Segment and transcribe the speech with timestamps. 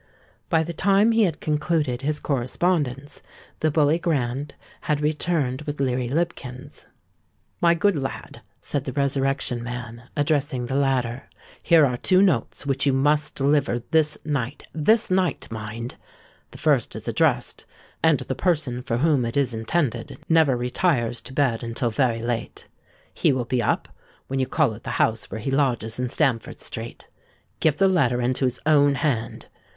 [0.49, 3.21] By the time he had concluded his correspondence,
[3.59, 6.87] the Bully Grand had returned with Leary Lipkins.
[7.61, 11.29] "My good lad," said the Resurrection Man, addressing the latter,
[11.61, 15.97] "here are two notes, which you must deliver this night—this night, mind.
[16.49, 17.65] The first is addressed;
[18.01, 22.65] and the person for whom it is intended never retires to bed until very late.
[23.13, 23.87] He will be up,
[24.27, 27.07] when you call at the house where he lodges in Stamford Street.
[27.59, 29.45] Give the letter into his own hand.